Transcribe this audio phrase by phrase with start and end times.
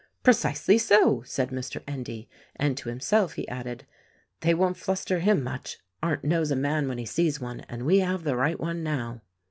[0.23, 1.83] "Precisely so!" said Mr.
[1.87, 2.27] Endy.
[2.55, 3.85] And to himself he added,
[4.39, 7.99] "They won't fluster him much; Arndt knows a man when he sees one, and we
[7.99, 9.21] 'have the rijrht one now."